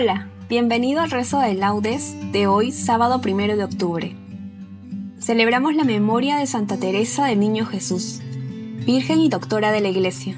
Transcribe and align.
Hola, 0.00 0.28
bienvenido 0.48 1.00
al 1.00 1.10
rezo 1.10 1.40
de 1.40 1.54
laudes 1.54 2.14
de 2.30 2.46
hoy, 2.46 2.70
sábado 2.70 3.20
primero 3.20 3.56
de 3.56 3.64
octubre. 3.64 4.14
Celebramos 5.18 5.74
la 5.74 5.82
memoria 5.82 6.36
de 6.36 6.46
Santa 6.46 6.76
Teresa 6.76 7.26
del 7.26 7.40
Niño 7.40 7.66
Jesús, 7.66 8.20
Virgen 8.86 9.18
y 9.18 9.28
Doctora 9.28 9.72
de 9.72 9.80
la 9.80 9.88
Iglesia. 9.88 10.36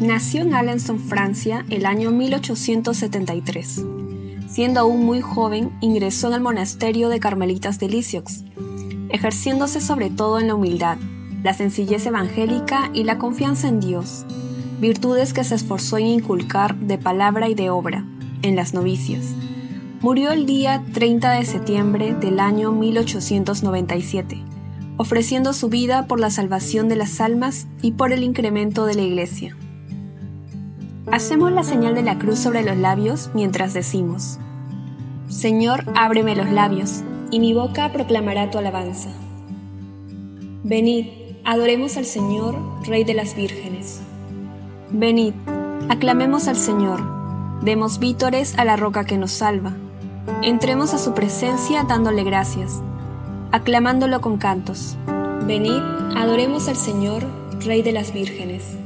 Nació 0.00 0.42
en 0.42 0.54
Alençon, 0.54 1.00
Francia, 1.00 1.66
el 1.68 1.84
año 1.84 2.12
1873. 2.12 3.84
Siendo 4.48 4.78
aún 4.78 5.04
muy 5.04 5.20
joven, 5.20 5.72
ingresó 5.80 6.28
en 6.28 6.34
el 6.34 6.40
monasterio 6.40 7.08
de 7.08 7.18
Carmelitas 7.18 7.80
de 7.80 7.88
Lisieux, 7.88 8.44
ejerciéndose 9.08 9.80
sobre 9.80 10.10
todo 10.10 10.38
en 10.38 10.46
la 10.46 10.54
humildad, 10.54 10.98
la 11.42 11.54
sencillez 11.54 12.06
evangélica 12.06 12.88
y 12.94 13.02
la 13.02 13.18
confianza 13.18 13.66
en 13.66 13.80
Dios, 13.80 14.24
virtudes 14.80 15.32
que 15.32 15.42
se 15.42 15.56
esforzó 15.56 15.98
en 15.98 16.06
inculcar 16.06 16.76
de 16.76 16.98
palabra 16.98 17.48
y 17.48 17.56
de 17.56 17.70
obra 17.70 18.04
en 18.42 18.56
las 18.56 18.74
novicias. 18.74 19.34
Murió 20.00 20.30
el 20.30 20.46
día 20.46 20.84
30 20.92 21.32
de 21.32 21.44
septiembre 21.44 22.14
del 22.14 22.38
año 22.38 22.70
1897, 22.70 24.40
ofreciendo 24.96 25.52
su 25.52 25.68
vida 25.68 26.06
por 26.06 26.20
la 26.20 26.30
salvación 26.30 26.88
de 26.88 26.96
las 26.96 27.20
almas 27.20 27.66
y 27.82 27.92
por 27.92 28.12
el 28.12 28.22
incremento 28.22 28.86
de 28.86 28.94
la 28.94 29.02
Iglesia. 29.02 29.56
Hacemos 31.10 31.50
la 31.50 31.64
señal 31.64 31.94
de 31.94 32.02
la 32.02 32.18
cruz 32.18 32.38
sobre 32.38 32.62
los 32.62 32.76
labios 32.76 33.30
mientras 33.34 33.74
decimos, 33.74 34.38
Señor, 35.28 35.84
ábreme 35.96 36.36
los 36.36 36.50
labios, 36.50 37.02
y 37.30 37.40
mi 37.40 37.52
boca 37.52 37.92
proclamará 37.92 38.50
tu 38.50 38.58
alabanza. 38.58 39.10
Venid, 40.62 41.06
adoremos 41.44 41.96
al 41.96 42.04
Señor, 42.04 42.56
Rey 42.86 43.04
de 43.04 43.14
las 43.14 43.34
vírgenes. 43.34 44.00
Venid, 44.90 45.34
aclamemos 45.88 46.46
al 46.46 46.56
Señor 46.56 47.17
Demos 47.62 47.98
vítores 47.98 48.56
a 48.56 48.64
la 48.64 48.76
roca 48.76 49.04
que 49.04 49.18
nos 49.18 49.32
salva. 49.32 49.72
Entremos 50.42 50.94
a 50.94 50.98
su 50.98 51.12
presencia 51.12 51.82
dándole 51.82 52.22
gracias, 52.22 52.80
aclamándolo 53.50 54.20
con 54.20 54.38
cantos. 54.38 54.96
Venid, 55.44 55.80
adoremos 56.16 56.68
al 56.68 56.76
Señor, 56.76 57.24
Rey 57.64 57.82
de 57.82 57.92
las 57.92 58.12
vírgenes. 58.12 58.76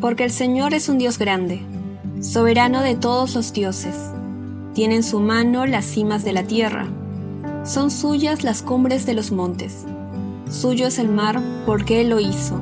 Porque 0.00 0.24
el 0.24 0.30
Señor 0.30 0.72
es 0.72 0.88
un 0.88 0.96
Dios 0.96 1.18
grande, 1.18 1.60
soberano 2.20 2.80
de 2.80 2.94
todos 2.94 3.34
los 3.34 3.52
dioses. 3.52 3.94
Tiene 4.72 4.96
en 4.96 5.02
su 5.02 5.20
mano 5.20 5.66
las 5.66 5.84
cimas 5.84 6.24
de 6.24 6.32
la 6.32 6.44
tierra. 6.44 6.86
Son 7.64 7.90
suyas 7.90 8.42
las 8.42 8.62
cumbres 8.62 9.04
de 9.04 9.14
los 9.14 9.32
montes. 9.32 9.84
Suyo 10.50 10.86
es 10.86 10.98
el 10.98 11.08
mar 11.08 11.40
porque 11.66 12.00
Él 12.00 12.10
lo 12.10 12.20
hizo, 12.20 12.58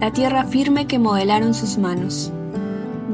la 0.00 0.12
tierra 0.12 0.44
firme 0.44 0.86
que 0.86 0.98
modelaron 0.98 1.54
sus 1.54 1.78
manos. 1.78 2.30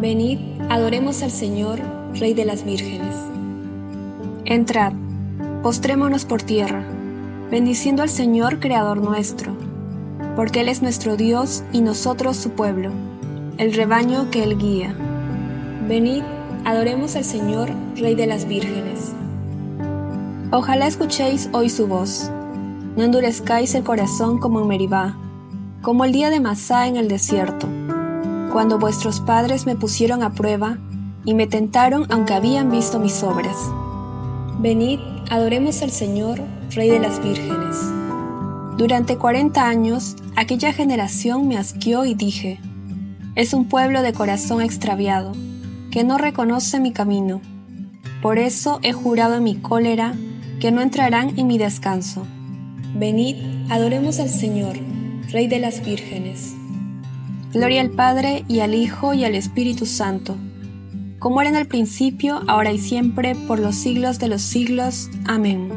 Venid, 0.01 0.39
adoremos 0.71 1.25
al 1.25 1.33
Señor, 1.33 1.81
Rey 2.15 2.33
de 2.33 2.45
las 2.45 2.65
vírgenes. 2.65 3.17
Entrad, 4.45 4.93
postrémonos 5.65 6.25
por 6.25 6.43
tierra, 6.43 6.85
bendiciendo 7.51 8.05
al 8.05 8.09
Señor, 8.09 8.61
Creador 8.61 8.99
nuestro, 9.03 9.53
porque 10.37 10.61
Él 10.61 10.69
es 10.69 10.81
nuestro 10.81 11.17
Dios 11.17 11.65
y 11.73 11.81
nosotros 11.81 12.37
su 12.37 12.51
pueblo, 12.51 12.93
el 13.59 13.75
rebaño 13.75 14.31
que 14.31 14.45
Él 14.45 14.59
guía. 14.59 14.95
Venid, 15.89 16.23
adoremos 16.65 17.17
al 17.17 17.25
Señor, 17.25 17.71
Rey 17.97 18.15
de 18.15 18.29
las 18.29 18.47
vírgenes. 18.47 19.13
Ojalá 20.53 20.87
escuchéis 20.87 21.51
hoy 21.53 21.69
su 21.69 21.89
voz, 21.89 22.31
no 22.97 23.03
endurezcáis 23.03 23.75
el 23.75 23.83
corazón 23.83 24.39
como 24.39 24.61
en 24.61 24.69
Meribá, 24.69 25.17
como 25.83 26.05
el 26.05 26.13
día 26.13 26.31
de 26.31 26.39
Masá 26.39 26.87
en 26.87 26.97
el 26.97 27.09
desierto 27.09 27.67
cuando 28.51 28.79
vuestros 28.79 29.21
padres 29.21 29.67
me 29.67 29.77
pusieron 29.77 30.23
a 30.23 30.35
prueba 30.35 30.79
y 31.25 31.35
me 31.35 31.47
tentaron 31.47 32.07
aunque 32.11 32.35
habían 32.35 32.71
visto 32.71 32.99
mis 32.99 33.23
obras. 33.23 33.57
Venid, 34.59 34.99
adoremos 35.31 35.83
al 35.83 35.91
Señor, 35.91 36.41
Rey 36.75 36.91
de 36.91 37.01
las 37.01 37.23
vírgenes. 37.23 37.77
Durante 38.77 39.17
cuarenta 39.17 39.67
años, 39.69 40.17
aquella 40.37 40.73
generación 40.73 41.49
me 41.49 41.57
asqueó 41.57 42.05
y 42.05 42.15
dije, 42.15 42.61
es 43.37 43.55
un 43.55 43.69
pueblo 43.69 44.03
de 44.03 44.13
corazón 44.13 44.61
extraviado, 44.63 45.33
que 45.91 46.05
no 46.05 46.19
reconoce 46.19 46.81
mi 46.81 46.93
camino. 46.93 47.41
Por 48.23 48.39
eso 48.39 48.81
he 48.83 48.93
jurado 48.93 49.35
en 49.35 49.45
mi 49.45 49.57
cólera 49.57 50.15
que 50.61 50.73
no 50.73 50.81
entrarán 50.81 51.39
en 51.39 51.47
mi 51.47 51.59
descanso. 51.59 52.27
Venid, 52.95 53.37
adoremos 53.71 54.19
al 54.21 54.29
Señor, 54.29 54.77
Rey 55.31 55.47
de 55.47 55.59
las 55.59 55.85
vírgenes. 55.85 56.60
Gloria 57.53 57.81
al 57.81 57.91
Padre 57.91 58.45
y 58.47 58.61
al 58.61 58.75
Hijo 58.75 59.13
y 59.13 59.25
al 59.25 59.35
Espíritu 59.35 59.85
Santo, 59.85 60.37
como 61.19 61.41
era 61.41 61.51
en 61.51 61.57
el 61.57 61.67
principio, 61.67 62.43
ahora 62.47 62.71
y 62.71 62.79
siempre, 62.79 63.35
por 63.35 63.59
los 63.59 63.75
siglos 63.75 64.21
de 64.21 64.29
los 64.29 64.41
siglos. 64.41 65.11
Amén. 65.27 65.69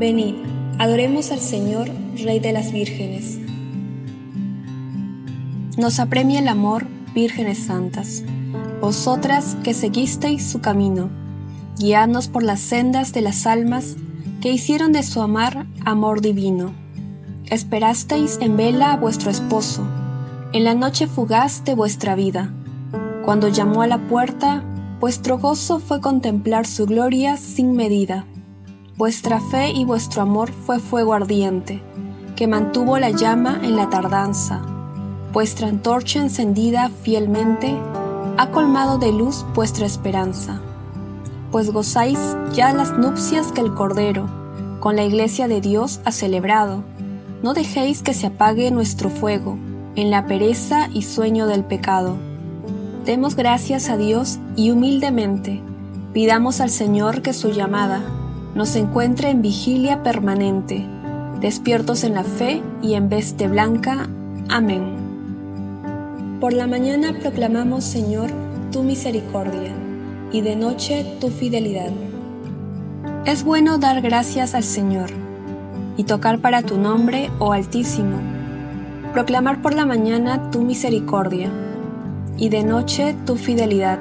Venid, 0.00 0.34
adoremos 0.80 1.30
al 1.30 1.38
Señor, 1.38 1.88
Rey 2.22 2.40
de 2.40 2.52
las 2.52 2.72
vírgenes. 2.72 3.38
Nos 5.78 6.00
apremia 6.00 6.40
el 6.40 6.48
amor, 6.48 6.86
vírgenes 7.14 7.58
santas, 7.58 8.24
vosotras 8.80 9.56
que 9.62 9.74
seguisteis 9.74 10.44
su 10.44 10.60
camino, 10.60 11.08
guiadnos 11.78 12.26
por 12.26 12.42
las 12.42 12.58
sendas 12.58 13.12
de 13.12 13.20
las 13.20 13.46
almas 13.46 13.96
que 14.40 14.50
hicieron 14.50 14.92
de 14.92 15.04
su 15.04 15.22
amar 15.22 15.66
amor 15.84 16.20
divino. 16.20 16.74
Esperasteis 17.46 18.38
en 18.40 18.56
vela 18.56 18.92
a 18.92 18.96
vuestro 18.96 19.30
esposo, 19.30 19.86
en 20.54 20.62
la 20.62 20.76
noche 20.76 21.08
fugaz 21.08 21.64
de 21.64 21.74
vuestra 21.74 22.14
vida. 22.14 22.48
Cuando 23.24 23.48
llamó 23.48 23.82
a 23.82 23.88
la 23.88 23.98
puerta, 23.98 24.62
vuestro 25.00 25.36
gozo 25.36 25.80
fue 25.80 26.00
contemplar 26.00 26.64
su 26.64 26.86
gloria 26.86 27.36
sin 27.36 27.72
medida. 27.72 28.24
Vuestra 28.96 29.40
fe 29.40 29.72
y 29.72 29.84
vuestro 29.84 30.22
amor 30.22 30.52
fue 30.52 30.78
fuego 30.78 31.12
ardiente, 31.12 31.82
que 32.36 32.46
mantuvo 32.46 33.00
la 33.00 33.10
llama 33.10 33.58
en 33.64 33.74
la 33.74 33.90
tardanza. 33.90 34.62
Vuestra 35.32 35.66
antorcha 35.66 36.20
encendida 36.20 36.88
fielmente 37.02 37.76
ha 38.36 38.50
colmado 38.52 38.98
de 38.98 39.10
luz 39.10 39.44
vuestra 39.56 39.86
esperanza. 39.86 40.60
Pues 41.50 41.72
gozáis 41.72 42.36
ya 42.52 42.72
las 42.72 42.96
nupcias 42.96 43.50
que 43.50 43.60
el 43.60 43.74
Cordero, 43.74 44.28
con 44.78 44.94
la 44.94 45.02
iglesia 45.02 45.48
de 45.48 45.60
Dios, 45.60 46.00
ha 46.04 46.12
celebrado. 46.12 46.84
No 47.42 47.54
dejéis 47.54 48.04
que 48.04 48.14
se 48.14 48.28
apague 48.28 48.70
nuestro 48.70 49.10
fuego 49.10 49.58
en 49.96 50.10
la 50.10 50.26
pereza 50.26 50.88
y 50.92 51.02
sueño 51.02 51.46
del 51.46 51.64
pecado. 51.64 52.16
Demos 53.04 53.36
gracias 53.36 53.90
a 53.90 53.96
Dios 53.96 54.38
y 54.56 54.70
humildemente, 54.70 55.62
Pidamos 56.14 56.60
al 56.60 56.70
Señor 56.70 57.22
que 57.22 57.32
su 57.32 57.50
llamada 57.50 58.00
nos 58.54 58.76
encuentre 58.76 59.30
en 59.30 59.42
vigilia 59.42 60.04
permanente, 60.04 60.86
despiertos 61.40 62.04
en 62.04 62.14
la 62.14 62.22
fe 62.22 62.62
y 62.80 62.94
en 62.94 63.08
veste 63.08 63.48
blanca. 63.48 64.08
Amén. 64.48 66.38
Por 66.40 66.52
la 66.52 66.68
mañana 66.68 67.18
proclamamos, 67.20 67.82
Señor, 67.82 68.30
tu 68.70 68.84
misericordia, 68.84 69.72
y 70.30 70.40
de 70.40 70.54
noche 70.54 71.04
tu 71.20 71.30
fidelidad. 71.30 71.90
Es 73.24 73.42
bueno 73.42 73.78
dar 73.78 74.00
gracias 74.00 74.54
al 74.54 74.62
Señor 74.62 75.10
y 75.96 76.04
tocar 76.04 76.38
para 76.38 76.62
tu 76.62 76.78
nombre, 76.78 77.28
oh 77.40 77.52
Altísimo. 77.52 78.33
Proclamar 79.14 79.62
por 79.62 79.74
la 79.74 79.86
mañana 79.86 80.50
tu 80.50 80.62
misericordia 80.62 81.48
y 82.36 82.48
de 82.48 82.64
noche 82.64 83.14
tu 83.24 83.36
fidelidad, 83.36 84.00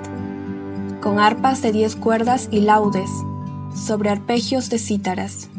con 1.03 1.19
arpas 1.19 1.61
de 1.61 1.71
diez 1.71 1.95
cuerdas 1.95 2.47
y 2.49 2.61
laudes, 2.61 3.11
sobre 3.75 4.09
arpegios 4.09 4.71
de 4.71 4.79
cítaras. 4.79 5.49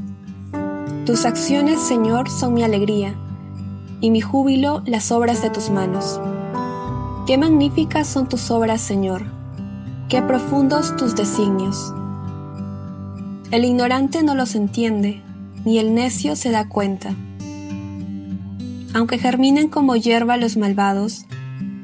Tus 1.06 1.25
acciones, 1.25 1.79
Señor, 1.79 2.29
son 2.29 2.53
mi 2.53 2.65
alegría, 2.65 3.15
y 4.01 4.11
mi 4.11 4.21
júbilo 4.21 4.83
las 4.87 5.12
obras 5.12 5.41
de 5.41 5.51
tus 5.51 5.71
manos. 5.71 6.21
Qué 7.25 7.39
magníficas 7.39 8.09
son 8.09 8.29
tus 8.29 8.51
obras, 8.51 8.81
Señor, 8.81 9.23
qué 10.09 10.21
profundos 10.21 10.97
tus 10.97 11.15
designios. 11.15 11.95
El 13.53 13.65
ignorante 13.65 14.25
no 14.25 14.35
los 14.35 14.56
entiende, 14.56 15.23
ni 15.65 15.79
el 15.79 15.95
necio 15.95 16.35
se 16.35 16.51
da 16.51 16.69
cuenta. 16.69 17.15
Aunque 18.94 19.19
germinen 19.19 19.69
como 19.69 19.96
hierba 19.96 20.38
los 20.38 20.56
malvados 20.56 21.26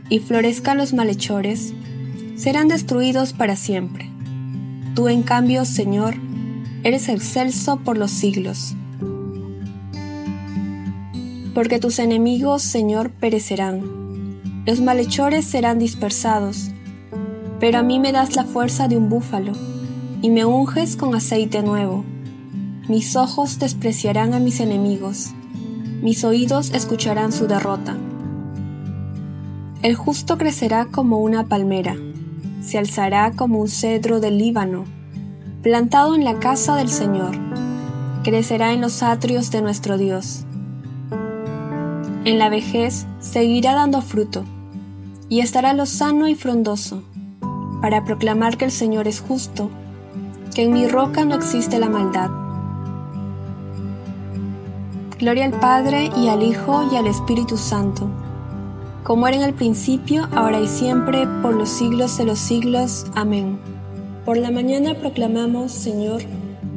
y 0.09 0.21
florezcan 0.21 0.79
los 0.79 0.95
malhechores, 0.95 1.75
serán 2.37 2.69
destruidos 2.69 3.35
para 3.35 3.57
siempre. 3.57 4.11
Tú, 4.95 5.09
en 5.09 5.23
cambio, 5.23 5.67
Señor, 5.67 6.15
eres 6.83 7.11
excelso 7.11 7.81
por 7.81 7.99
los 7.99 8.11
siglos. 8.11 8.75
Porque 11.53 11.79
tus 11.79 11.99
enemigos, 11.99 12.63
Señor, 12.63 13.11
perecerán. 13.11 13.83
Los 14.65 14.81
malhechores 14.81 15.45
serán 15.45 15.79
dispersados. 15.79 16.71
Pero 17.59 17.79
a 17.79 17.83
mí 17.83 17.99
me 17.99 18.13
das 18.13 18.37
la 18.37 18.45
fuerza 18.45 18.89
de 18.89 18.97
un 18.97 19.11
búfalo, 19.11 19.53
y 20.23 20.31
me 20.31 20.47
unges 20.47 20.97
con 20.97 21.15
aceite 21.15 21.63
nuevo 21.63 22.05
mis 22.91 23.15
ojos 23.15 23.61
despreciarán 23.61 24.35
a 24.35 24.41
mis 24.41 24.59
enemigos, 24.59 25.31
mis 26.03 26.25
oídos 26.25 26.71
escucharán 26.73 27.31
su 27.33 27.47
derrota. 27.47 27.97
El 29.83 29.95
justo 29.95 30.39
crecerá 30.39 30.87
como 30.87 31.19
una 31.19 31.47
palmera, 31.47 31.97
se 32.63 32.79
alzará 32.79 33.33
como 33.33 33.61
un 33.61 33.69
cedro 33.69 34.21
del 34.21 34.39
Líbano, 34.39 34.85
plantado 35.63 36.15
en 36.15 36.25
la 36.25 36.39
casa 36.39 36.75
del 36.77 36.89
Señor, 36.89 37.37
crecerá 38.23 38.73
en 38.73 38.81
los 38.81 39.03
atrios 39.03 39.51
de 39.51 39.63
nuestro 39.63 39.99
Dios. 39.99 40.45
En 42.25 42.39
la 42.39 42.49
vejez 42.49 43.07
seguirá 43.21 43.75
dando 43.75 44.01
fruto, 44.01 44.45
y 45.29 45.41
estará 45.41 45.75
lozano 45.75 46.29
y 46.29 46.35
frondoso, 46.35 47.03
para 47.83 48.05
proclamar 48.05 48.57
que 48.57 48.65
el 48.65 48.73
Señor 48.73 49.07
es 49.07 49.21
justo, 49.21 49.71
que 50.55 50.63
en 50.63 50.73
mi 50.73 50.87
roca 50.87 51.25
no 51.25 51.35
existe 51.35 51.79
la 51.79 51.89
maldad 51.89 52.40
Gloria 55.21 55.45
al 55.45 55.61
Padre 55.61 56.11
y 56.17 56.29
al 56.29 56.43
Hijo 56.43 56.89
y 56.91 56.97
al 56.97 57.07
Espíritu 57.07 57.59
Santo, 57.59 58.09
como 59.05 59.29
era 59.29 59.37
en 59.37 59.43
el 59.43 59.53
principio, 59.53 60.27
ahora 60.35 60.59
y 60.61 60.67
siempre, 60.67 61.27
por 61.43 61.53
los 61.53 61.69
siglos 61.69 62.17
de 62.17 62.25
los 62.25 62.39
siglos. 62.39 63.05
Amén. 63.15 63.61
Por 64.25 64.39
la 64.39 64.51
mañana 64.51 64.95
proclamamos, 64.95 65.73
Señor, 65.73 66.23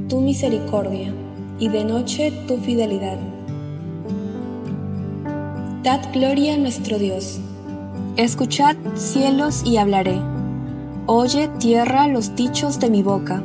tu 0.10 0.20
misericordia, 0.20 1.14
y 1.58 1.70
de 1.70 1.86
noche 1.86 2.34
tu 2.46 2.58
fidelidad. 2.58 3.18
Dad 5.82 6.02
gloria 6.12 6.56
a 6.56 6.58
nuestro 6.58 7.00
Dios. 7.00 7.40
Escuchad 8.18 8.76
cielos 8.96 9.64
y 9.66 9.78
hablaré. 9.78 10.20
Oye 11.06 11.48
tierra 11.60 12.10
los 12.10 12.36
dichos 12.36 12.82
de 12.82 12.90
mi 12.90 13.04
boca. 13.04 13.42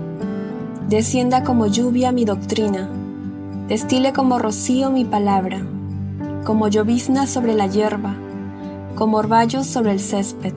Descienda 0.89 1.45
como 1.45 1.69
lluvia 1.69 2.11
mi 2.11 2.25
doctrina 2.25 2.91
Destile 3.69 4.15
como 4.15 4.39
rocío 4.39 4.91
mi 4.91 5.05
palabra, 5.05 5.61
como 6.47 6.69
llovizna 6.69 7.27
sobre 7.27 7.53
la 7.53 7.67
hierba, 7.67 8.15
como 8.95 9.19
orvallos 9.19 9.67
sobre 9.67 9.93
el 9.93 10.01
césped. 10.01 10.55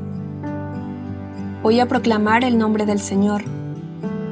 Voy 1.62 1.82
a 1.82 1.90
proclamar 1.90 2.46
el 2.46 2.58
nombre 2.58 2.86
del 2.86 3.02
Señor. 3.02 3.44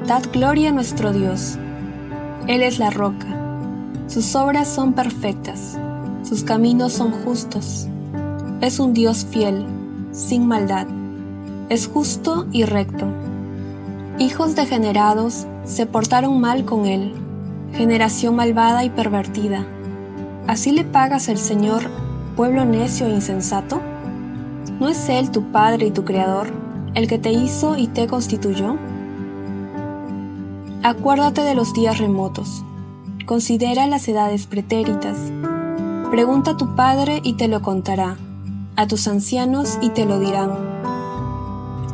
Dad 0.07 0.23
gloria 0.31 0.69
a 0.69 0.71
nuestro 0.71 1.11
Dios. 1.11 1.59
Él 2.47 2.61
es 2.61 2.79
la 2.79 2.89
roca. 2.89 3.27
Sus 4.07 4.33
obras 4.37 4.69
son 4.69 4.93
perfectas. 4.93 5.77
Sus 6.23 6.45
caminos 6.45 6.93
son 6.93 7.11
justos. 7.11 7.85
Es 8.61 8.79
un 8.79 8.93
Dios 8.93 9.27
fiel, 9.29 9.65
sin 10.13 10.47
maldad. 10.47 10.87
Es 11.67 11.85
justo 11.85 12.47
y 12.53 12.63
recto. 12.63 13.07
Hijos 14.19 14.55
degenerados 14.55 15.47
se 15.65 15.85
portaron 15.85 16.39
mal 16.39 16.63
con 16.63 16.85
él 16.85 17.13
generación 17.73 18.35
malvada 18.35 18.83
y 18.83 18.89
pervertida. 18.89 19.65
¿Así 20.47 20.71
le 20.71 20.83
pagas 20.83 21.29
el 21.29 21.37
Señor, 21.37 21.83
pueblo 22.35 22.65
necio 22.65 23.05
e 23.07 23.11
insensato? 23.11 23.81
¿No 24.79 24.89
es 24.89 25.09
Él 25.09 25.31
tu 25.31 25.51
Padre 25.51 25.87
y 25.87 25.91
tu 25.91 26.05
Creador, 26.05 26.47
el 26.95 27.07
que 27.07 27.19
te 27.19 27.31
hizo 27.31 27.77
y 27.77 27.87
te 27.87 28.07
constituyó? 28.07 28.77
Acuérdate 30.81 31.41
de 31.41 31.55
los 31.55 31.73
días 31.73 31.97
remotos. 31.97 32.63
Considera 33.25 33.85
las 33.85 34.07
edades 34.07 34.47
pretéritas. 34.47 35.17
Pregunta 36.09 36.51
a 36.51 36.57
tu 36.57 36.75
Padre 36.75 37.19
y 37.23 37.33
te 37.33 37.47
lo 37.47 37.61
contará, 37.61 38.17
a 38.75 38.87
tus 38.87 39.07
ancianos 39.07 39.77
y 39.81 39.89
te 39.89 40.05
lo 40.05 40.19
dirán. 40.19 40.51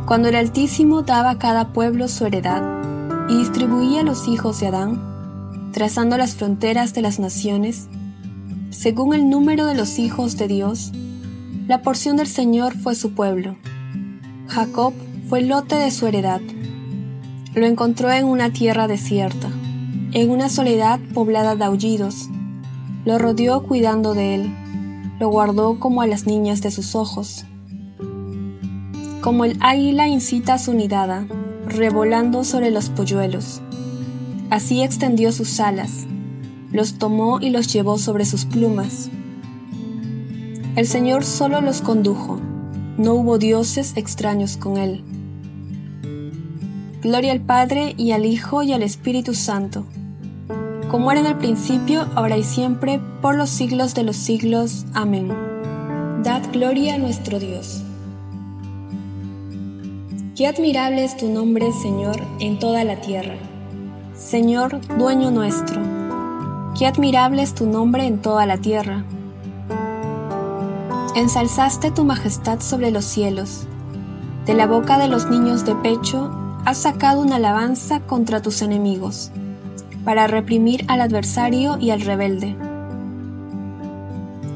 Cuando 0.05 0.29
el 0.29 0.35
Altísimo 0.35 1.01
daba 1.01 1.31
a 1.31 1.39
cada 1.39 1.73
pueblo 1.73 2.07
su 2.07 2.25
heredad 2.25 2.61
y 3.27 3.39
distribuía 3.39 4.01
a 4.01 4.03
los 4.03 4.27
hijos 4.27 4.59
de 4.59 4.67
Adán, 4.67 5.14
trazando 5.75 6.17
las 6.17 6.35
fronteras 6.35 6.93
de 6.93 7.01
las 7.01 7.19
naciones, 7.19 7.89
según 8.69 9.13
el 9.13 9.29
número 9.29 9.65
de 9.65 9.75
los 9.75 9.99
hijos 9.99 10.37
de 10.37 10.47
Dios, 10.47 10.93
la 11.67 11.81
porción 11.81 12.15
del 12.15 12.27
Señor 12.27 12.77
fue 12.77 12.95
su 12.95 13.11
pueblo. 13.13 13.57
Jacob 14.47 14.93
fue 15.27 15.39
el 15.39 15.49
lote 15.49 15.75
de 15.75 15.91
su 15.91 16.07
heredad. 16.07 16.39
Lo 17.55 17.65
encontró 17.65 18.09
en 18.09 18.23
una 18.23 18.53
tierra 18.53 18.87
desierta, 18.87 19.49
en 20.13 20.29
una 20.29 20.47
soledad 20.47 20.97
poblada 21.13 21.57
de 21.57 21.65
aullidos. 21.65 22.29
Lo 23.03 23.17
rodeó 23.17 23.63
cuidando 23.63 24.13
de 24.13 24.35
él, 24.35 24.55
lo 25.19 25.27
guardó 25.27 25.77
como 25.77 26.01
a 26.01 26.07
las 26.07 26.25
niñas 26.25 26.61
de 26.61 26.71
sus 26.71 26.95
ojos. 26.95 27.43
Como 29.19 29.43
el 29.43 29.57
águila 29.59 30.07
incita 30.07 30.53
a 30.53 30.57
su 30.57 30.73
nidada, 30.73 31.27
revolando 31.67 32.45
sobre 32.45 32.71
los 32.71 32.89
polluelos. 32.89 33.61
Así 34.49 34.81
extendió 34.83 35.31
sus 35.31 35.59
alas, 35.59 36.05
los 36.71 36.99
tomó 36.99 37.39
y 37.41 37.49
los 37.49 37.71
llevó 37.71 37.97
sobre 37.97 38.25
sus 38.25 38.45
plumas. 38.45 39.09
El 40.75 40.87
Señor 40.87 41.23
solo 41.23 41.61
los 41.61 41.81
condujo, 41.81 42.39
no 42.97 43.13
hubo 43.13 43.37
dioses 43.37 43.93
extraños 43.95 44.57
con 44.57 44.77
él. 44.77 45.03
Gloria 47.01 47.31
al 47.31 47.41
Padre 47.41 47.93
y 47.97 48.11
al 48.11 48.25
Hijo 48.25 48.63
y 48.63 48.73
al 48.73 48.83
Espíritu 48.83 49.33
Santo, 49.33 49.85
como 50.89 51.11
era 51.11 51.21
en 51.21 51.27
el 51.27 51.37
principio, 51.37 52.07
ahora 52.15 52.37
y 52.37 52.43
siempre, 52.43 52.99
por 53.21 53.35
los 53.35 53.49
siglos 53.49 53.95
de 53.95 54.03
los 54.03 54.15
siglos. 54.15 54.85
Amén. 54.93 55.29
Dad 56.23 56.43
gloria 56.51 56.95
a 56.95 56.97
nuestro 56.97 57.39
Dios. 57.39 57.83
Qué 60.35 60.47
admirable 60.47 61.03
es 61.03 61.15
tu 61.17 61.29
nombre, 61.29 61.71
Señor, 61.81 62.21
en 62.39 62.59
toda 62.59 62.83
la 62.83 63.01
tierra. 63.01 63.35
Señor, 64.17 64.79
dueño 64.97 65.29
nuestro, 65.29 65.81
qué 66.79 66.87
admirable 66.87 67.41
es 67.41 67.53
tu 67.53 67.65
nombre 67.65 68.07
en 68.07 68.21
toda 68.21 68.45
la 68.45 68.57
tierra. 68.57 69.03
Ensalzaste 71.15 71.91
tu 71.91 72.05
majestad 72.05 72.61
sobre 72.61 72.91
los 72.91 73.03
cielos. 73.03 73.67
De 74.45 74.53
la 74.53 74.67
boca 74.67 74.97
de 74.97 75.09
los 75.09 75.29
niños 75.29 75.65
de 75.65 75.75
pecho 75.75 76.31
has 76.63 76.77
sacado 76.77 77.21
una 77.21 77.35
alabanza 77.35 77.99
contra 77.99 78.41
tus 78.41 78.61
enemigos, 78.61 79.31
para 80.05 80.27
reprimir 80.27 80.85
al 80.87 81.01
adversario 81.01 81.77
y 81.77 81.89
al 81.89 81.99
rebelde. 81.99 82.55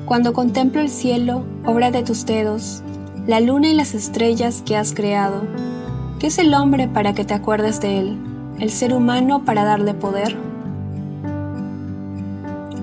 Cuando 0.06 0.32
contemplo 0.32 0.80
el 0.80 0.89
cielo, 0.89 1.44
obra 1.66 1.92
de 1.92 2.04
tus 2.04 2.25
dedos, 2.25 2.82
la 3.28 3.42
luna 3.42 3.68
y 3.68 3.74
las 3.74 3.94
estrellas 3.94 4.63
que 4.66 4.78
has 4.78 4.94
creado, 4.94 5.42
¿qué 6.18 6.28
es 6.28 6.38
el 6.38 6.54
hombre 6.54 6.88
para 6.88 7.13
que 7.13 7.25
te 7.25 7.34
acuerdes 7.34 7.82
de 7.82 8.00
él? 8.00 8.29
El 8.60 8.72
ser 8.72 8.94
humano 8.94 9.46
para 9.46 9.63
darle 9.63 9.94
poder? 9.94 10.36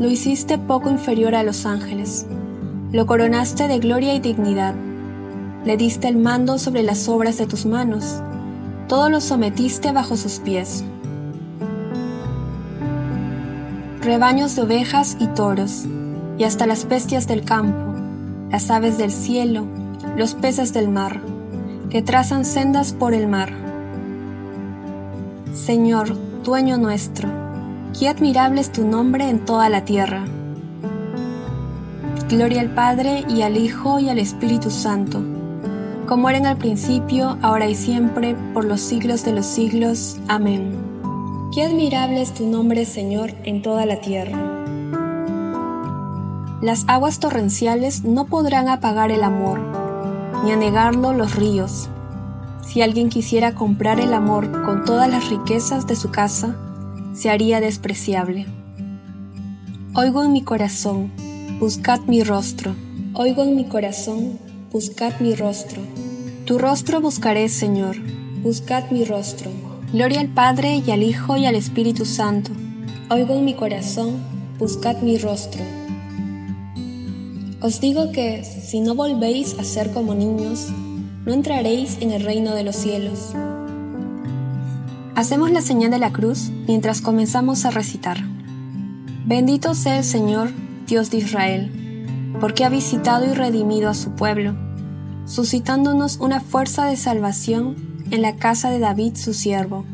Lo 0.01 0.11
hiciste 0.11 0.59
poco 0.59 0.91
inferior 0.91 1.35
a 1.35 1.43
los 1.43 1.67
ángeles, 1.67 2.27
lo 2.93 3.07
coronaste 3.07 3.69
de 3.69 3.79
gloria 3.79 4.15
y 4.15 4.21
dignidad, 4.21 4.75
le 5.65 5.77
diste 5.77 6.09
el 6.09 6.17
mando 6.17 6.59
sobre 6.59 6.83
las 6.83 7.09
obras 7.09 7.39
de 7.39 7.47
tus 7.47 7.67
manos, 7.67 8.23
todo 8.89 9.11
lo 9.11 9.21
sometiste 9.21 9.93
bajo 9.93 10.17
sus 10.17 10.39
pies. 10.39 10.85
Rebaños 14.01 14.55
de 14.55 14.63
ovejas 14.63 15.17
y 15.19 15.27
toros, 15.27 15.87
y 16.39 16.45
hasta 16.45 16.67
las 16.67 16.89
bestias 16.89 17.27
del 17.27 17.45
campo, 17.45 17.95
las 18.51 18.71
aves 18.71 18.99
del 18.99 19.11
cielo, 19.11 19.67
los 20.17 20.35
peces 20.35 20.73
del 20.73 20.89
mar, 20.89 21.21
que 21.91 22.03
trazan 22.03 22.45
sendas 22.45 22.93
por 22.93 23.15
el 23.15 23.27
mar. 23.27 23.66
Señor, 25.57 26.17
dueño 26.45 26.79
nuestro, 26.79 27.29
qué 27.99 28.09
admirable 28.09 28.61
es 28.61 28.71
tu 28.71 28.87
nombre 28.87 29.29
en 29.29 29.45
toda 29.45 29.69
la 29.69 29.85
tierra. 29.85 30.25
Gloria 32.29 32.61
al 32.61 32.75
Padre 32.75 33.25
y 33.29 33.43
al 33.43 33.57
Hijo 33.57 33.99
y 33.99 34.09
al 34.09 34.19
Espíritu 34.19 34.71
Santo 34.71 35.23
como 36.07 36.31
era 36.31 36.39
en 36.39 36.59
principio, 36.59 37.37
ahora 37.43 37.67
y 37.67 37.75
siempre, 37.75 38.37
por 38.55 38.65
los 38.65 38.81
siglos 38.81 39.25
de 39.25 39.33
los 39.33 39.45
siglos. 39.45 40.19
Amén. 40.29 40.79
Qué 41.53 41.65
admirable 41.65 42.23
es 42.23 42.33
tu 42.33 42.47
nombre, 42.47 42.85
Señor, 42.85 43.33
en 43.43 43.61
toda 43.61 43.87
la 43.87 44.01
tierra. 44.01 44.39
Las 46.63 46.85
aguas 46.87 47.19
torrenciales 47.19 48.05
no 48.05 48.27
podrán 48.27 48.69
apagar 48.69 49.11
el 49.11 49.25
amor, 49.25 49.61
ni 50.45 50.53
anegarlo 50.53 51.13
los 51.13 51.35
ríos. 51.35 51.89
Si 52.67 52.83
alguien 52.83 53.09
quisiera 53.09 53.55
comprar 53.55 54.01
el 54.01 54.13
amor 54.13 54.51
con 54.65 54.85
todas 54.85 55.09
las 55.09 55.31
riquezas 55.31 55.87
de 55.87 55.97
su 55.97 56.11
casa, 56.11 56.57
se 57.15 57.31
haría 57.31 57.61
despreciable. 57.61 58.47
Oigo 59.95 60.23
en 60.25 60.33
mi 60.33 60.43
corazón, 60.43 61.11
buscad 61.59 62.01
mi 62.01 62.23
rostro. 62.23 62.75
Oigo 63.15 63.45
en 63.45 63.57
mi 63.57 63.65
corazón, 63.65 64.39
buscad 64.73 65.19
mi 65.21 65.35
rostro. 65.35 65.81
Tu 66.45 66.59
rostro 66.59 67.01
buscaré, 67.01 67.49
Señor, 67.49 67.97
buscad 68.43 68.91
mi 68.91 69.05
rostro. 69.05 69.51
Gloria 69.93 70.21
al 70.21 70.29
Padre 70.29 70.83
y 70.85 70.91
al 70.91 71.03
Hijo 71.03 71.37
y 71.37 71.47
al 71.47 71.55
Espíritu 71.55 72.05
Santo. 72.05 72.51
Oigo 73.09 73.35
en 73.35 73.45
mi 73.45 73.55
corazón, 73.55 74.17
buscad 74.59 75.01
mi 75.01 75.17
rostro. 75.17 75.63
Os 77.63 77.81
digo 77.81 78.13
que, 78.13 78.45
si 78.45 78.81
no 78.81 78.95
volvéis 78.95 79.59
a 79.59 79.65
ser 79.65 79.93
como 79.93 80.15
niños, 80.15 80.69
no 81.27 81.33
entraréis 81.33 81.99
en 82.01 82.13
el 82.13 82.25
reino 82.25 82.55
de 82.55 82.63
los 82.63 82.77
cielos. 82.77 83.35
Hacemos 85.17 85.51
la 85.51 85.61
señal 85.61 85.91
de 85.91 85.99
la 85.99 86.13
cruz 86.13 86.51
mientras 86.69 87.01
comenzamos 87.01 87.65
a 87.65 87.71
recitar. 87.71 88.19
Bendito 89.27 89.75
sea 89.75 89.99
el 89.99 90.05
Señor, 90.05 90.51
Dios 90.87 91.11
de 91.11 91.19
Israel, 91.19 92.33
porque 92.41 92.65
ha 92.65 92.69
visitado 92.69 93.27
y 93.27 93.35
redimido 93.35 93.91
a 93.91 93.95
su 93.95 94.13
pueblo 94.13 94.55
suscitándonos 95.27 96.19
una 96.19 96.41
fuerza 96.41 96.87
de 96.87 96.97
salvación 96.97 97.75
en 98.13 98.23
la 98.23 98.37
casa 98.37 98.71
de 98.71 98.79
David 98.79 99.17
su 99.17 99.35
siervo, 99.35 99.85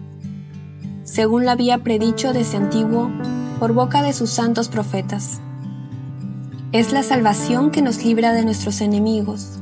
según 1.04 1.46
lo 1.46 1.50
había 1.50 1.78
predicho 1.78 2.34
desde 2.34 2.58
antiguo 2.58 3.10
por 3.58 3.72
boca 3.72 4.02
de 4.02 4.12
sus 4.12 4.28
santos 4.28 4.68
profetas. 4.68 5.40
Es 6.72 6.92
la 6.92 7.02
salvación 7.02 7.70
que 7.70 7.80
nos 7.80 8.04
libra 8.04 8.34
de 8.34 8.44
nuestros 8.44 8.82
enemigos 8.82 9.61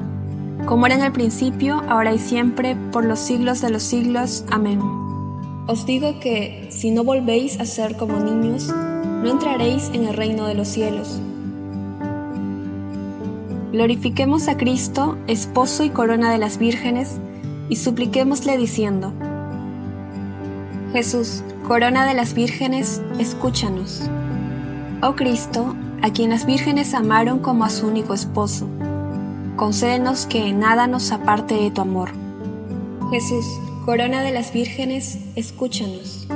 como 0.65 0.85
era 0.85 0.95
en 0.95 1.01
el 1.03 1.11
principio, 1.11 1.81
ahora 1.87 2.13
y 2.13 2.19
siempre, 2.19 2.75
por 2.91 3.05
los 3.05 3.19
siglos 3.19 3.61
de 3.61 3.69
los 3.69 3.83
siglos. 3.83 4.45
Amén. 4.49 4.79
Os 5.67 5.85
digo 5.85 6.19
que, 6.19 6.67
si 6.71 6.91
no 6.91 7.03
volvéis 7.03 7.59
a 7.59 7.65
ser 7.65 7.95
como 7.95 8.19
niños, 8.19 8.67
no 8.67 9.29
entraréis 9.29 9.89
en 9.93 10.05
el 10.05 10.13
reino 10.13 10.47
de 10.47 10.55
los 10.55 10.67
cielos. 10.67 11.19
Glorifiquemos 13.71 14.47
a 14.47 14.57
Cristo, 14.57 15.17
esposo 15.27 15.83
y 15.83 15.89
corona 15.89 16.31
de 16.31 16.37
las 16.37 16.57
vírgenes, 16.57 17.19
y 17.69 17.77
supliquémosle 17.77 18.57
diciendo, 18.57 19.13
Jesús, 20.91 21.43
corona 21.65 22.05
de 22.05 22.13
las 22.13 22.33
vírgenes, 22.33 23.01
escúchanos. 23.17 24.09
Oh 25.01 25.15
Cristo, 25.15 25.73
a 26.01 26.09
quien 26.11 26.31
las 26.31 26.45
vírgenes 26.45 26.93
amaron 26.93 27.39
como 27.39 27.63
a 27.63 27.69
su 27.69 27.87
único 27.87 28.13
esposo, 28.13 28.67
concédenos 29.55 30.25
que 30.25 30.53
nada 30.53 30.87
nos 30.87 31.11
aparte 31.11 31.55
de 31.55 31.71
tu 31.71 31.81
amor. 31.81 32.11
Jesús, 33.11 33.45
corona 33.85 34.21
de 34.21 34.31
las 34.31 34.53
vírgenes, 34.53 35.19
escúchanos. 35.35 36.27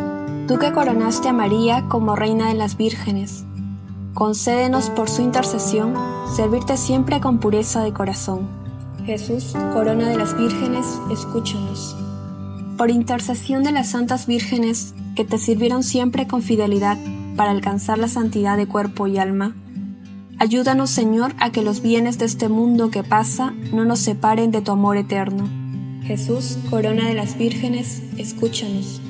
Tú 0.47 0.57
que 0.59 0.71
coronaste 0.71 1.29
a 1.29 1.33
María 1.33 1.85
como 1.89 2.15
reina 2.15 2.47
de 2.47 2.53
las 2.55 2.77
vírgenes, 2.77 3.43
concédenos 4.13 4.89
por 4.89 5.09
su 5.09 5.21
intercesión 5.21 5.93
servirte 6.35 6.77
siempre 6.77 7.19
con 7.19 7.39
pureza 7.39 7.83
de 7.83 7.93
corazón 7.93 8.65
Jesús, 9.05 9.53
corona 9.71 10.09
de 10.09 10.17
las 10.17 10.35
vírgenes, 10.35 10.99
escúchanos. 11.11 11.95
Por 12.75 12.89
intercesión 12.89 13.63
de 13.63 13.71
las 13.71 13.91
santas 13.91 14.25
vírgenes 14.25 14.95
que 15.15 15.23
te 15.23 15.37
sirvieron 15.37 15.83
siempre 15.83 16.25
con 16.25 16.41
fidelidad 16.41 16.97
para 17.35 17.51
alcanzar 17.51 17.99
la 17.99 18.07
santidad 18.07 18.57
de 18.57 18.67
cuerpo 18.67 19.05
y 19.05 19.19
alma, 19.19 19.55
ayúdanos 20.39 20.89
Señor 20.89 21.33
a 21.39 21.51
que 21.51 21.61
los 21.61 21.81
bienes 21.81 22.17
de 22.17 22.25
este 22.25 22.49
mundo 22.49 22.89
que 22.91 23.03
pasa 23.03 23.53
no 23.71 23.85
nos 23.85 23.99
separen 23.99 24.51
de 24.51 24.61
tu 24.61 24.71
amor 24.71 24.97
eterno. 24.97 25.49
Jesús, 26.03 26.57
corona 26.69 27.07
de 27.07 27.13
las 27.13 27.37
vírgenes, 27.37 28.03
escúchanos. 28.17 29.01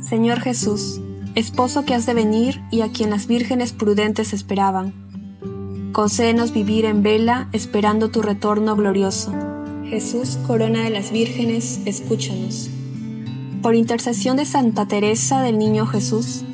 Señor 0.00 0.40
Jesús, 0.40 1.00
esposo 1.34 1.84
que 1.84 1.94
has 1.94 2.06
de 2.06 2.14
venir 2.14 2.60
y 2.70 2.82
a 2.82 2.92
quien 2.92 3.10
las 3.10 3.26
vírgenes 3.26 3.72
prudentes 3.72 4.32
esperaban 4.32 5.06
Concédenos 5.96 6.52
vivir 6.52 6.84
en 6.84 7.02
vela 7.02 7.48
esperando 7.54 8.10
tu 8.10 8.20
retorno 8.20 8.76
glorioso. 8.76 9.32
Jesús, 9.86 10.36
corona 10.46 10.82
de 10.82 10.90
las 10.90 11.10
vírgenes, 11.10 11.80
escúchanos. 11.86 12.68
Por 13.62 13.74
intercesión 13.74 14.36
de 14.36 14.44
Santa 14.44 14.86
Teresa 14.86 15.40
del 15.40 15.56
Niño 15.56 15.86
Jesús, 15.86 16.44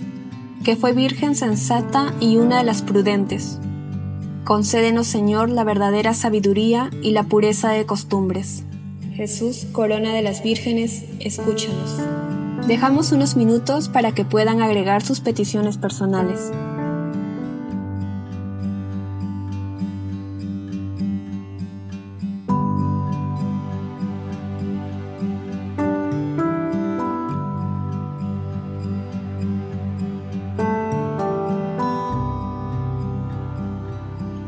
que 0.63 0.77
fue 0.77 0.93
virgen 0.93 1.35
sensata 1.35 2.15
y 2.21 2.37
una 2.37 2.59
de 2.59 2.63
las 2.63 2.83
prudentes. 2.83 3.59
Concédenos, 4.45 5.07
Señor, 5.07 5.51
la 5.51 5.63
verdadera 5.63 6.15
sabiduría 6.15 6.91
y 7.01 7.13
la 7.13 7.23
pureza 7.23 7.71
de 7.71 7.87
costumbres. 7.87 8.65
Jesús, 9.15 9.67
corona 9.71 10.15
de 10.15 10.23
las 10.23 10.43
vírgenes, 10.43 11.05
escúchanos. 11.21 11.97
Dejamos 12.67 13.13
unos 13.13 13.37
minutos 13.37 13.89
para 13.89 14.13
que 14.13 14.25
puedan 14.25 14.61
agregar 14.61 15.03
sus 15.03 15.21
peticiones 15.21 15.79
personales. 15.79 16.51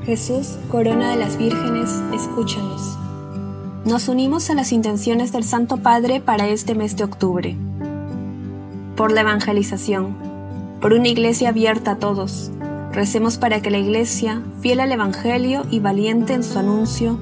Jesús, 0.06 0.58
corona 0.70 1.10
de 1.10 1.16
las 1.16 1.38
vírgenes, 1.38 2.02
escúchanos. 2.12 2.98
Nos 3.86 4.08
unimos 4.08 4.50
a 4.50 4.54
las 4.54 4.70
intenciones 4.70 5.32
del 5.32 5.44
Santo 5.44 5.78
Padre 5.78 6.20
para 6.20 6.46
este 6.46 6.74
mes 6.74 6.94
de 6.96 7.04
octubre. 7.04 7.56
Por 8.96 9.12
la 9.12 9.22
evangelización, 9.22 10.14
por 10.82 10.92
una 10.92 11.08
iglesia 11.08 11.48
abierta 11.48 11.92
a 11.92 11.96
todos. 11.96 12.50
Recemos 12.92 13.38
para 13.38 13.62
que 13.62 13.70
la 13.70 13.78
iglesia, 13.78 14.42
fiel 14.60 14.80
al 14.80 14.92
Evangelio 14.92 15.62
y 15.70 15.80
valiente 15.80 16.34
en 16.34 16.44
su 16.44 16.58
anuncio, 16.58 17.18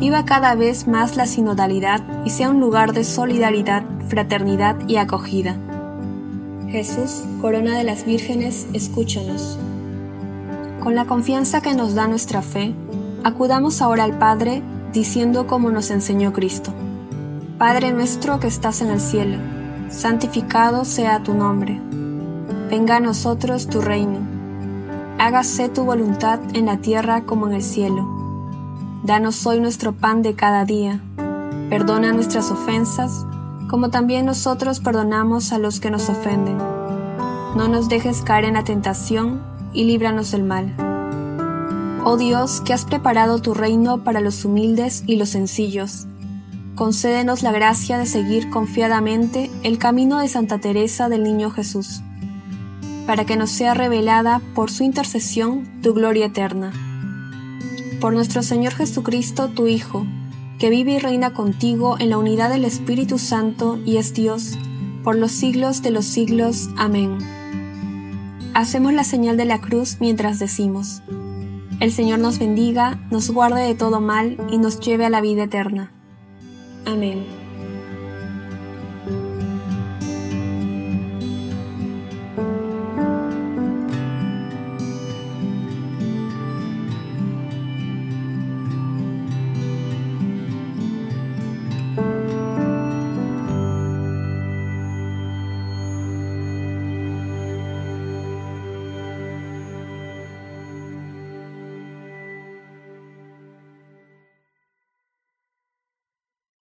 viva 0.00 0.24
cada 0.24 0.54
vez 0.54 0.88
más 0.88 1.16
la 1.16 1.26
sinodalidad 1.26 2.02
y 2.24 2.30
sea 2.30 2.48
un 2.48 2.60
lugar 2.60 2.94
de 2.94 3.04
solidaridad, 3.04 3.84
fraternidad 4.08 4.76
y 4.88 4.96
acogida. 4.96 5.56
Jesús, 6.70 7.24
corona 7.42 7.76
de 7.76 7.84
las 7.84 8.06
vírgenes, 8.06 8.66
escúchanos. 8.72 9.58
Con 10.82 10.96
la 10.96 11.04
confianza 11.04 11.60
que 11.60 11.76
nos 11.76 11.94
da 11.94 12.08
nuestra 12.08 12.42
fe, 12.42 12.74
acudamos 13.22 13.80
ahora 13.80 14.02
al 14.02 14.18
Padre 14.18 14.64
diciendo 14.92 15.46
como 15.46 15.70
nos 15.70 15.92
enseñó 15.92 16.32
Cristo. 16.32 16.74
Padre 17.56 17.92
nuestro 17.92 18.40
que 18.40 18.48
estás 18.48 18.80
en 18.80 18.90
el 18.90 18.98
cielo, 18.98 19.38
santificado 19.90 20.84
sea 20.84 21.22
tu 21.22 21.34
nombre. 21.34 21.80
Venga 22.68 22.96
a 22.96 23.00
nosotros 23.00 23.68
tu 23.68 23.80
reino. 23.80 24.18
Hágase 25.20 25.68
tu 25.68 25.84
voluntad 25.84 26.40
en 26.52 26.66
la 26.66 26.78
tierra 26.78 27.22
como 27.22 27.46
en 27.46 27.52
el 27.52 27.62
cielo. 27.62 28.04
Danos 29.04 29.46
hoy 29.46 29.60
nuestro 29.60 29.92
pan 29.92 30.22
de 30.22 30.34
cada 30.34 30.64
día. 30.64 31.00
Perdona 31.70 32.12
nuestras 32.12 32.50
ofensas 32.50 33.24
como 33.70 33.90
también 33.90 34.26
nosotros 34.26 34.80
perdonamos 34.80 35.52
a 35.52 35.58
los 35.58 35.78
que 35.78 35.92
nos 35.92 36.08
ofenden. 36.08 36.58
No 37.54 37.68
nos 37.68 37.88
dejes 37.88 38.22
caer 38.22 38.46
en 38.46 38.54
la 38.54 38.64
tentación 38.64 39.51
y 39.72 39.84
líbranos 39.84 40.30
del 40.32 40.42
mal. 40.42 40.74
Oh 42.04 42.16
Dios, 42.16 42.60
que 42.60 42.72
has 42.72 42.84
preparado 42.84 43.40
tu 43.40 43.54
reino 43.54 44.02
para 44.02 44.20
los 44.20 44.44
humildes 44.44 45.04
y 45.06 45.16
los 45.16 45.30
sencillos, 45.30 46.06
concédenos 46.74 47.42
la 47.42 47.52
gracia 47.52 47.98
de 47.98 48.06
seguir 48.06 48.50
confiadamente 48.50 49.50
el 49.62 49.78
camino 49.78 50.18
de 50.18 50.28
Santa 50.28 50.58
Teresa 50.58 51.08
del 51.08 51.22
Niño 51.22 51.50
Jesús, 51.50 52.02
para 53.06 53.24
que 53.24 53.36
nos 53.36 53.50
sea 53.50 53.74
revelada 53.74 54.40
por 54.54 54.70
su 54.70 54.82
intercesión 54.82 55.80
tu 55.82 55.94
gloria 55.94 56.26
eterna. 56.26 56.72
Por 58.00 58.12
nuestro 58.12 58.42
Señor 58.42 58.72
Jesucristo, 58.74 59.48
tu 59.48 59.68
Hijo, 59.68 60.04
que 60.58 60.70
vive 60.70 60.92
y 60.92 60.98
reina 60.98 61.34
contigo 61.34 61.96
en 61.98 62.10
la 62.10 62.18
unidad 62.18 62.50
del 62.50 62.64
Espíritu 62.64 63.18
Santo 63.18 63.78
y 63.84 63.98
es 63.98 64.12
Dios, 64.12 64.58
por 65.04 65.16
los 65.16 65.32
siglos 65.32 65.82
de 65.82 65.90
los 65.92 66.04
siglos. 66.04 66.68
Amén. 66.76 67.41
Hacemos 68.54 68.92
la 68.92 69.04
señal 69.04 69.38
de 69.38 69.46
la 69.46 69.60
cruz 69.60 69.96
mientras 69.98 70.38
decimos, 70.38 71.02
El 71.80 71.90
Señor 71.90 72.18
nos 72.18 72.38
bendiga, 72.38 72.98
nos 73.10 73.30
guarde 73.30 73.62
de 73.62 73.74
todo 73.74 74.00
mal 74.00 74.36
y 74.50 74.58
nos 74.58 74.78
lleve 74.78 75.06
a 75.06 75.10
la 75.10 75.22
vida 75.22 75.44
eterna. 75.44 75.90
Amén. 76.84 77.41